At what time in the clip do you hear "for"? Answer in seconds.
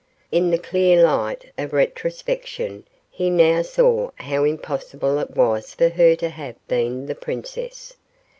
5.75-5.89